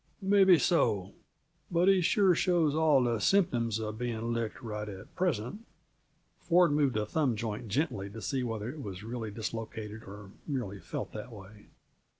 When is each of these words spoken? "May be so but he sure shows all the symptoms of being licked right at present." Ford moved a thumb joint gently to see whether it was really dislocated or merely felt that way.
"May 0.23 0.43
be 0.45 0.57
so 0.57 1.11
but 1.69 1.87
he 1.87 2.01
sure 2.01 2.33
shows 2.33 2.73
all 2.73 3.03
the 3.03 3.19
symptoms 3.19 3.77
of 3.77 3.99
being 3.99 4.33
licked 4.33 4.63
right 4.63 4.89
at 4.89 5.13
present." 5.13 5.63
Ford 6.39 6.71
moved 6.71 6.97
a 6.97 7.05
thumb 7.05 7.35
joint 7.35 7.67
gently 7.67 8.09
to 8.09 8.19
see 8.19 8.41
whether 8.41 8.67
it 8.67 8.81
was 8.81 9.03
really 9.03 9.29
dislocated 9.29 10.01
or 10.07 10.31
merely 10.47 10.79
felt 10.79 11.11
that 11.13 11.31
way. 11.31 11.67